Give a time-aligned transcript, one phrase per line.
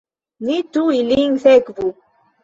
[0.45, 1.91] Ni tuj lin sekvu!